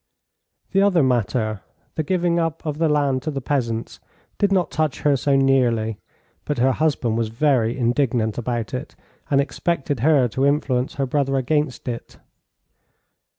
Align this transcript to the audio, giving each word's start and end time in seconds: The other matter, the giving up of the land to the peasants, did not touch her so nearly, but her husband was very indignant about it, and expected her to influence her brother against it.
The 0.71 0.81
other 0.81 1.03
matter, 1.03 1.61
the 1.93 2.01
giving 2.01 2.39
up 2.39 2.65
of 2.65 2.79
the 2.79 2.89
land 2.89 3.21
to 3.21 3.29
the 3.29 3.39
peasants, 3.39 3.99
did 4.39 4.51
not 4.51 4.71
touch 4.71 5.01
her 5.01 5.15
so 5.15 5.35
nearly, 5.35 5.99
but 6.43 6.57
her 6.57 6.71
husband 6.71 7.19
was 7.19 7.27
very 7.29 7.77
indignant 7.77 8.39
about 8.39 8.73
it, 8.73 8.95
and 9.29 9.39
expected 9.39 9.99
her 9.99 10.27
to 10.29 10.43
influence 10.47 10.95
her 10.95 11.05
brother 11.05 11.37
against 11.37 11.87
it. 11.87 12.17